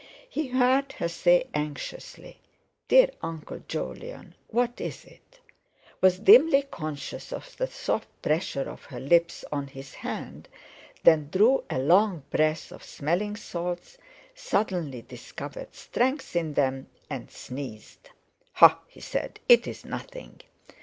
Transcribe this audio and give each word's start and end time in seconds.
He 0.27 0.47
heard 0.47 0.93
her 0.93 1.07
say 1.07 1.45
anxiously: 1.53 2.39
"Dear 2.87 3.11
Uncle 3.21 3.61
Jolyon, 3.67 4.33
what 4.47 4.81
is 4.81 5.05
it?" 5.05 5.39
was 6.01 6.17
dimly 6.17 6.63
conscious 6.63 7.31
of 7.31 7.55
the 7.57 7.67
soft 7.67 8.07
pressure 8.23 8.67
of 8.67 8.85
her 8.85 8.99
lips 8.99 9.45
on 9.51 9.67
his 9.67 9.93
hand; 9.93 10.49
then 11.03 11.29
drew 11.29 11.63
a 11.69 11.77
long 11.77 12.23
breath 12.31 12.71
of 12.71 12.83
smelling 12.83 13.35
salts, 13.35 13.99
suddenly 14.33 15.03
discovered 15.03 15.75
strength 15.75 16.35
in 16.35 16.55
them, 16.55 16.87
and 17.07 17.29
sneezed. 17.29 18.09
"Ha!" 18.53 18.79
he 18.87 19.01
said, 19.01 19.39
"it's 19.47 19.85
nothing. 19.85 20.41